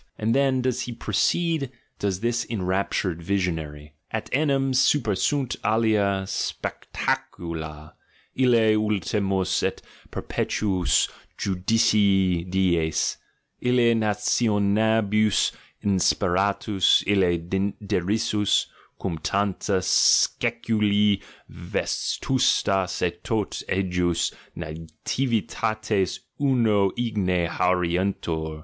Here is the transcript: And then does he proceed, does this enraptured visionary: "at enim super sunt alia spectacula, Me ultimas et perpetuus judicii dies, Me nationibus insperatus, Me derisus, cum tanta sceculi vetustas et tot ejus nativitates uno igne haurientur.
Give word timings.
And 0.17 0.33
then 0.33 0.63
does 0.63 0.81
he 0.81 0.93
proceed, 0.93 1.69
does 1.99 2.21
this 2.21 2.43
enraptured 2.49 3.21
visionary: 3.21 3.93
"at 4.09 4.31
enim 4.33 4.73
super 4.73 5.13
sunt 5.13 5.57
alia 5.63 6.25
spectacula, 6.25 7.93
Me 8.35 8.45
ultimas 8.75 9.61
et 9.61 9.79
perpetuus 10.09 11.07
judicii 11.37 12.49
dies, 12.49 13.17
Me 13.61 13.93
nationibus 13.93 15.51
insperatus, 15.85 17.05
Me 17.05 17.73
derisus, 17.85 18.65
cum 18.99 19.19
tanta 19.19 19.83
sceculi 19.83 21.21
vetustas 21.47 23.03
et 23.03 23.23
tot 23.23 23.61
ejus 23.69 24.31
nativitates 24.57 26.21
uno 26.39 26.89
igne 26.97 27.45
haurientur. 27.47 28.59